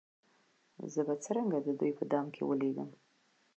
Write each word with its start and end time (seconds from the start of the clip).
زه 0.93 1.01
به 1.07 1.15
څرنګه 1.23 1.59
د 1.63 1.67
دوی 1.79 1.91
په 1.99 2.03
دام 2.11 2.25
کي 2.33 2.41
لوېږم 2.59 2.89